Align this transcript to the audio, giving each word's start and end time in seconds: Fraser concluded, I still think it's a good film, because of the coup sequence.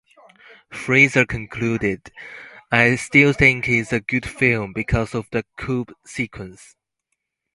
Fraser 0.71 1.27
concluded, 1.27 2.11
I 2.71 2.95
still 2.95 3.33
think 3.33 3.69
it's 3.69 3.93
a 3.93 3.99
good 3.99 4.25
film, 4.27 4.73
because 4.73 5.13
of 5.13 5.29
the 5.29 5.45
coup 5.57 5.85
sequence. 6.07 6.75